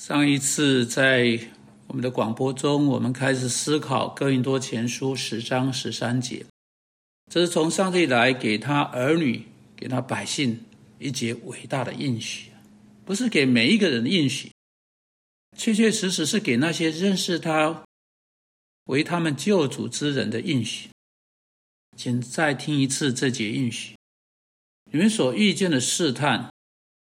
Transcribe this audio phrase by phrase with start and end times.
[0.00, 1.38] 上一次在
[1.86, 6.46] 我们的广播中，我们开始思考《哥林多前书》十章十三节，
[7.30, 9.44] 这是从上帝来给他儿女、
[9.76, 10.64] 给他百姓
[10.98, 12.50] 一节伟大的应许，
[13.04, 14.50] 不是给每一个人的应许，
[15.54, 17.84] 确确实实是给那些认识他
[18.86, 20.88] 为他们救主之人的应许。
[21.94, 23.94] 请再听一次这节应许：
[24.90, 26.49] 你们所遇见的试探。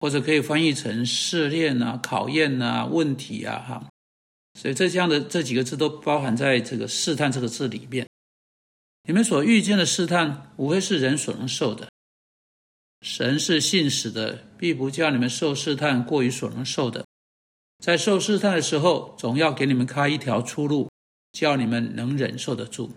[0.00, 3.90] 或者可以翻译成试炼啊、考验啊、问题啊，哈，
[4.54, 8.06] 所以这样的这几个字都包含在这个试探这个字里面。
[9.06, 11.88] 你们所遇见的试探，无非是人所能受的。
[13.00, 17.06] 神是信使的，必不叫你们受试探过于所能受的。
[17.78, 20.90] 在受试探的时候，总要给你们开一条出路，
[21.32, 22.90] 叫你们能忍受得住。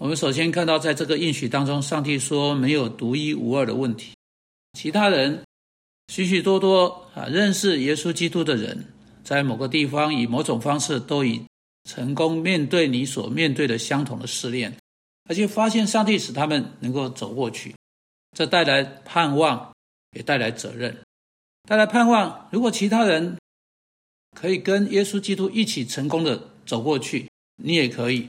[0.00, 4.13] 我们首先看到，在这个应许当中，上帝说没有独一无二的问题。
[4.74, 5.42] 其他人
[6.08, 8.84] 许许多多啊，认识耶稣基督的人，
[9.22, 11.42] 在某个地方以某种方式都已
[11.84, 14.76] 成功面对你所面对的相同的试炼，
[15.24, 17.74] 而且发现上帝使他们能够走过去，
[18.36, 19.72] 这带来盼望，
[20.16, 20.98] 也带来责任。
[21.68, 23.38] 带来盼望，如果其他人
[24.36, 27.30] 可以跟耶稣基督一起成功的走过去，
[27.62, 28.28] 你也可以。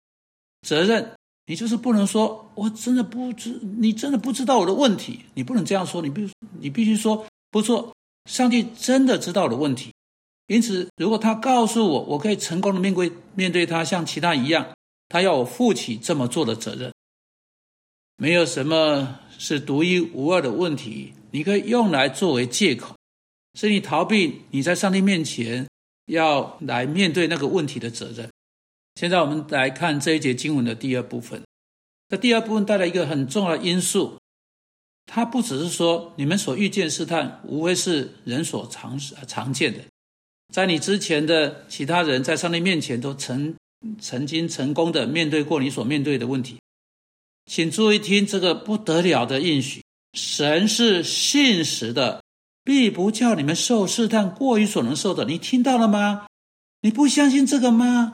[0.61, 1.16] 责任。
[1.49, 6.01] 你就是不能说，我真的不知，你真的不知道我的问题，你不能这样说。
[6.01, 7.95] 你必你必须说，不错，
[8.29, 9.93] 上帝真的知道我的问题。
[10.47, 14.67] 因此，如果他告诉我，我可以成功的面对面对他，像其他一样，
[15.07, 16.91] 他要我负起这么做的责任。
[18.17, 22.95] 没有什么是独一无二的问题，你可以用来作为借口，
[23.53, 25.65] 是你逃避你在上帝面前
[26.07, 28.29] 要来面对那个问题的责任。
[28.97, 31.43] 现在我们来看这一节经文的第二部分。
[32.09, 34.17] 这第二部分带来一个很重要的因素，
[35.05, 39.81] 它不只是说你们所遇见试探，无非是人所常常见的，
[40.51, 43.53] 在你之前的其他人在上帝面前都曾
[44.01, 46.57] 曾经成功的面对过你所面对的问题。
[47.45, 52.23] 请注意听这个不得了的应许：神是信实的，
[52.63, 55.25] 必不叫你们受试探过于所能受的。
[55.25, 56.25] 你听到了吗？
[56.81, 58.13] 你不相信这个吗？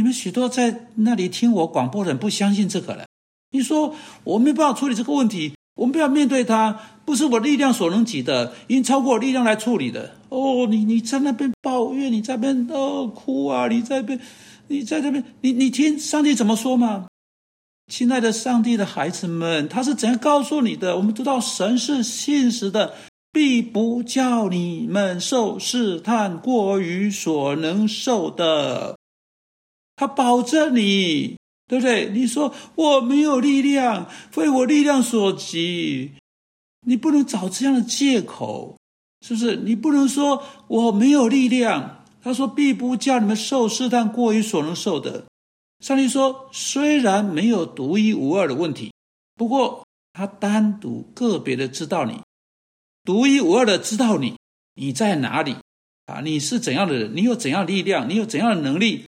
[0.00, 3.04] 你们许多在那里听我广播的人不相信这个了。
[3.50, 3.94] 你说
[4.24, 10.14] 我没办法处理这个问题，我们不要面对它，不是我力量所能及的，已经超过我力量来处理的。
[10.30, 14.18] 哦，你你在那边抱怨，你在那边哦哭啊，你在边，
[14.68, 17.08] 你在这边，你你听上帝怎么说吗？
[17.92, 20.96] 亲爱的上帝的孩子们，他是怎样告诉你的？
[20.96, 22.94] 我们知道神是信实的，
[23.30, 28.96] 必不叫你们受试探过于所能受的。
[30.00, 31.36] 他保证你，
[31.68, 32.08] 对不对？
[32.08, 36.12] 你说我没有力量，非我力量所及，
[36.86, 38.78] 你不能找这样的借口，
[39.20, 39.56] 是不是？
[39.56, 42.02] 你不能说我没有力量。
[42.22, 45.26] 他说必不叫你们受试探过于所能受的。
[45.84, 48.94] 上帝说，虽然没有独一无二的问题，
[49.36, 52.22] 不过他单独个别的知道你，
[53.04, 54.38] 独一无二的知道你，
[54.76, 55.56] 你在哪里
[56.06, 56.22] 啊？
[56.22, 57.14] 你是怎样的人？
[57.14, 58.08] 你有怎样的力量？
[58.08, 59.04] 你有怎样的能力？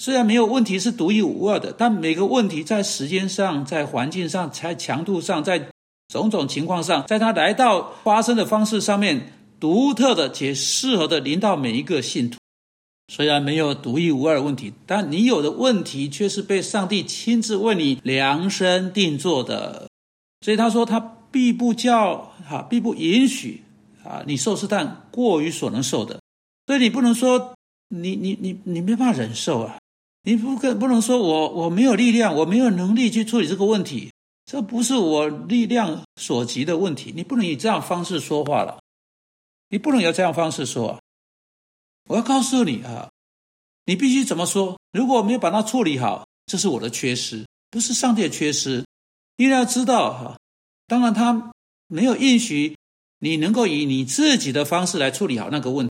[0.00, 5.68] 虽然没有问题是独一无二的，但每个问题在时间上、在环境上、在强度上、在
[6.08, 12.38] 种种情况上，在它来到发生的方式上面，独特的且适合的临到每一个信徒。
[13.12, 19.88] 虽然没有独一无二的问题，但你有的问题却是被上帝亲自为你量身定做的。
[20.42, 21.00] 所以他说他
[21.32, 23.64] 必不叫哈，必不允许
[24.04, 26.20] 啊，你受试探过于所能受的。
[26.68, 27.54] 所以你不能说
[27.88, 29.76] 你你你你没办法忍受啊。
[30.28, 34.12] 你不可不能说我我没有力量，我没有能力去处理这个问题，
[34.44, 37.14] 这不是我力量所及的问题。
[37.16, 38.78] 你不能以这样方式说话了，
[39.70, 41.00] 你不能有这样方式说。
[42.10, 43.08] 我要告诉你啊，
[43.86, 44.78] 你必须怎么说？
[44.92, 48.84] 如果没有把它处理好，这是我的缺失，不是上帝的缺失。
[49.38, 50.36] 你要知道哈，
[50.86, 51.52] 当然他
[51.86, 52.76] 没有允许
[53.20, 55.92] 你能够以你自己的方式来处理好那个问题。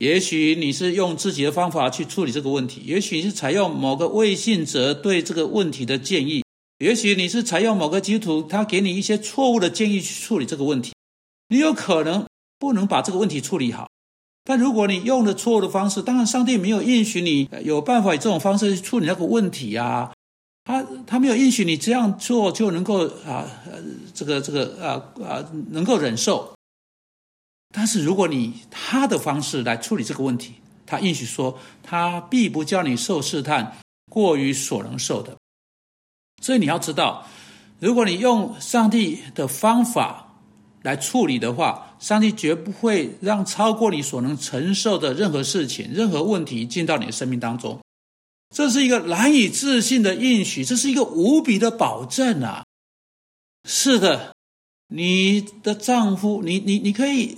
[0.00, 6.42] 也许你是用自己的方法去处理这个问题，也许是采用某个未信者对这个问题的建议，
[6.78, 10.94] 也许你是采用某个基督徒他给你一些错误的建议去处理这个问题，
[11.50, 12.24] 你有可能
[12.58, 13.88] 不能把这个问题处理好。
[14.42, 20.14] 但如果你用了错误的方式，当然上帝没有允许你有办法以这种方式去处理那个问题啊，
[20.64, 23.44] 他他没有允许你这样做就能够啊，
[24.14, 26.54] 这个这个啊啊能够忍受。
[27.72, 30.54] 但是，如果你他的方式来处理这个问题，
[30.86, 33.78] 他允许说他必不叫你受试探
[34.10, 35.36] 过于所能受的。
[36.42, 37.26] 所以你要知道，
[37.78, 40.34] 如果你用上帝的方法
[40.82, 47.78] 来处理的话，上帝绝不会让超过你所能承受的任何事情、任何问题进到你的生命当中。
[48.52, 52.64] 这是一个难以置信的应许，这是一个无比的保证啊！
[53.64, 54.34] 是的，
[54.88, 57.36] 你的丈夫，你你你可以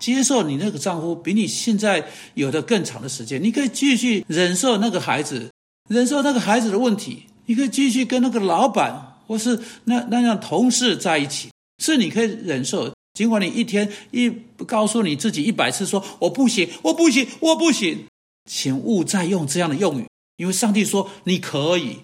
[0.00, 5.50] 接受你那个丈夫比你现在有的更长的时间，你可以继续忍受那个孩子，
[5.88, 12.92] 忍受那个孩子的问题，你可以继续跟那个老板或是那那样同事在一起，是你可以忍受。
[13.12, 14.30] 尽管你一天一
[14.66, 18.06] 告诉你自己一百次说我不行，我不行，我不行，
[18.50, 20.06] 请勿再用这样的用语。
[20.36, 21.98] 因为上帝说你可以，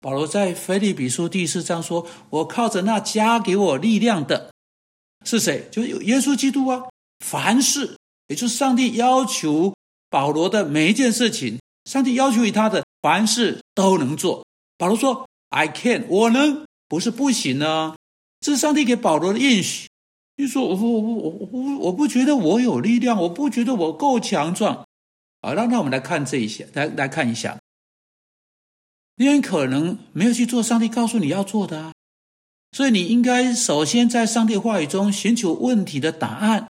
[0.00, 4.50] 保罗在腓立比书第四章说：“我靠着那加给我力量的，
[5.24, 5.68] 是谁？
[5.70, 6.82] 就是耶稣基督啊！
[7.24, 7.96] 凡事，
[8.28, 9.74] 也就是上帝要求
[10.08, 14.44] 保罗的每一件事情，上帝要求于他的凡事都能做。
[14.76, 17.94] 保罗说：‘I can，我能，不是不行呢。’
[18.40, 19.86] 这是上帝给保罗的应许。
[20.36, 24.86] 你说我我我我我我不觉得我有力量，我不觉得我够强壮。
[25.42, 27.58] 好，那那我们来看这一些，来来看一下。”
[29.16, 31.92] 你很可能没有去做上帝告诉你要做的啊，
[32.72, 36.69] 所以你应该首先在上帝话语中寻求问题的答案，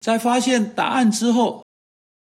[0.00, 1.64] 在发现答案之后，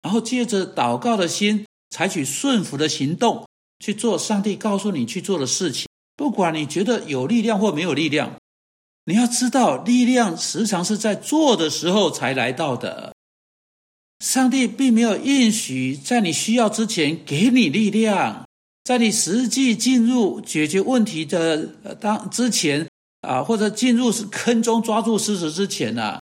[0.02, 3.48] 然后借着祷告的心，采取顺服的行动
[3.80, 5.88] 去做上帝告诉你去做的事情。
[6.16, 8.36] 不管你觉得有力量或没有力量，
[9.06, 13.14] 你要知道，力量时常是在做的时候才来到的。
[14.24, 18.46] 上帝并没有应许在你需要之前给你力量。
[18.84, 21.66] 在你实际进入解决问题的
[22.00, 22.88] 当之前
[23.22, 26.20] 啊，或者进入坑中抓住事实之前呢，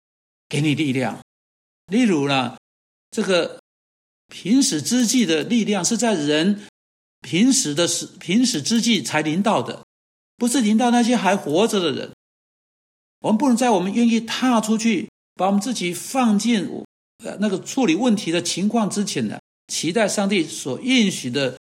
[0.49, 1.19] 给你力量。
[1.86, 2.56] 例如呢，
[3.10, 3.60] 这个
[4.28, 6.62] 平时之际的力量是在人
[7.20, 9.84] 平时的时平时之际才临到的，
[10.36, 12.12] 不是临到那些还活着的人。
[13.20, 16.69] 我们不能在我们愿意踏出去，把我们自己放进
[17.25, 21.58] 呃那个处理问题的情况之前呢，期待上帝所应许的。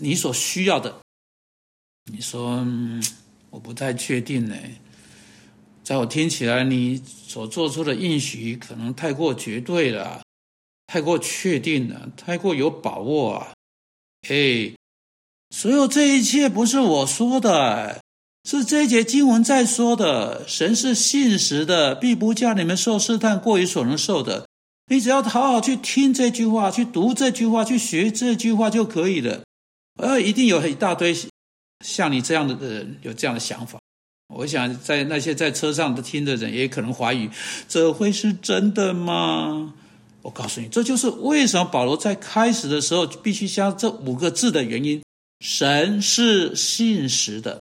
[0.00, 1.00] 你所需要的，
[2.10, 2.66] 你说
[3.50, 4.56] 我不太确定呢，
[5.86, 10.20] 在我听起来，你所做出的应许可能太过绝对了，
[10.88, 13.52] 太过确定了，太过有把握啊！
[14.28, 14.72] 哎，
[15.50, 18.00] 所有这一切不是我说的，
[18.42, 20.44] 是这一节经文在说的。
[20.48, 24.48] 神是信实的，必不叫你们受试探过于所能受的。
[24.88, 29.44] 你只要好好去听这句话，去读这句话，去学这句话就可以了。
[30.02, 31.14] 呃，一定有一大堆
[31.84, 33.78] 像你这样的人有这样的想法。
[34.34, 37.30] 我想，在那些在车上的听的人，也可能怀疑，
[37.68, 39.74] 这会是真的吗？
[40.22, 45.02] 我告诉你，这就是为什么保罗在开始的时候必须加这五个字的原因：
[45.40, 47.60] 神是信实的。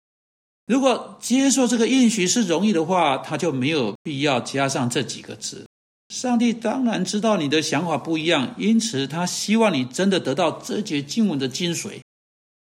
[0.67, 5.65] 如果接受这个应许是容易的话，他就没有必要加上这几个字。
[6.09, 12.01] 上帝当然知道你的想法不一样，因此他希望你真的得到这节经文的精髓。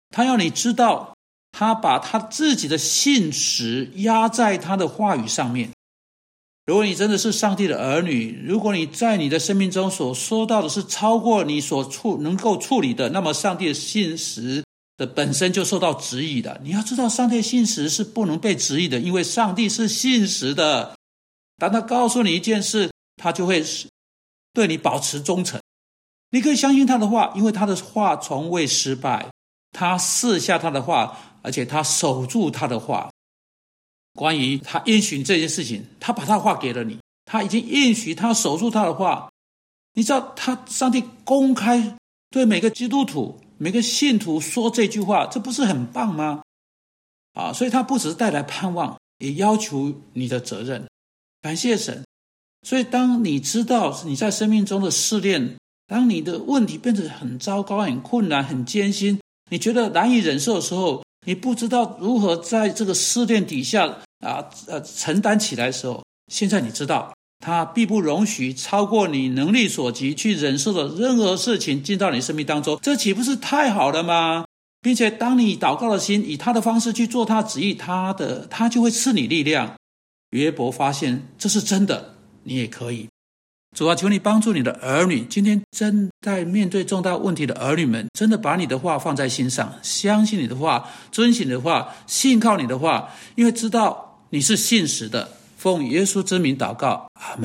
[0.09, 1.15] 他要你知道，
[1.51, 5.69] 他把他自己的信实压在他的话语上面。
[6.65, 14.63] 如果你真的是上帝的儿女，如果你在你的生命中所说到的是超过你所处能够处理的，那么上帝的信实
[14.95, 16.61] 的本身就受到质疑的。
[16.63, 20.95] 你要知道，上帝信实是不能被质疑的，因为上帝是信实的。
[21.57, 23.63] 当他告诉你一件事，他就会
[24.53, 25.59] 对你保持忠诚。
[26.29, 29.27] 你可以相信他的话，因为他的话从未失败。
[29.73, 33.11] 他试下他的话，而且他守住他的话。
[34.13, 39.29] 关于他应许这件事情，他把他话给了你，他已经应许他守住他的话。
[39.93, 41.97] 你知道，他上帝公开
[42.29, 46.41] 对每个基督徒、每个信徒说这句话，这不是很棒吗？
[47.33, 50.87] 啊，所以他不只是带来盼望，也要求你的责任。
[51.41, 52.03] 感谢神。
[52.63, 55.57] 所以，当你知道你在生命中的试炼，
[55.87, 59.19] 当你的问题变得很糟糕、很困难、很艰辛。
[59.49, 63.85] 你觉得难以忍受的时候，你不知道如何在这个试炼底下
[64.25, 74.45] 啊呃承担起来的时候，现在你知道，他必不容许超过你能力所及去忍受的任何事情进到你生命当中，这岂不是太好了吗？
[74.81, 79.75] 并且当你祷告的心以他的方式去做他旨意，他的他就会赐你力量。
[80.31, 83.07] 约伯发现这是真的，你也可以。
[83.73, 95.27] 主啊，求你帮助你的儿女，今天正在面对重大问题的儿女们，真的把你的话放在心上，相信你的话，遵循你的话，信靠你的话，因为知道你是信实的。
[95.55, 97.39] 奉耶稣之名祷告，阿门。